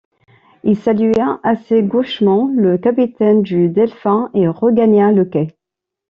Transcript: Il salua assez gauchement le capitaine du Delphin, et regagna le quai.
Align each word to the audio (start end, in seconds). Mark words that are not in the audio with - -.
Il 0.63 0.75
salua 0.77 1.39
assez 1.43 1.83
gauchement 1.83 2.51
le 2.55 2.79
capitaine 2.79 3.43
du 3.43 3.69
Delphin, 3.69 4.31
et 4.33 4.47
regagna 4.47 5.11
le 5.11 5.25
quai. 5.25 5.49